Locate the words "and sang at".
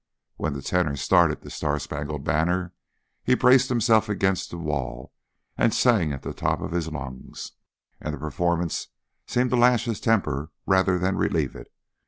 5.55-6.23